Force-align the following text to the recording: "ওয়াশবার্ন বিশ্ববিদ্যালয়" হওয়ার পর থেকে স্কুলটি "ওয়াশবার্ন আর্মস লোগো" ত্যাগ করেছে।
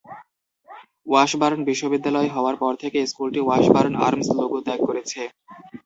"ওয়াশবার্ন 1.07 1.59
বিশ্ববিদ্যালয়" 1.69 2.29
হওয়ার 2.35 2.55
পর 2.61 2.73
থেকে 2.83 2.99
স্কুলটি 3.07 3.39
"ওয়াশবার্ন 3.43 3.93
আর্মস 4.07 4.27
লোগো" 4.39 4.57
ত্যাগ 4.65 4.79
করেছে। 4.87 5.21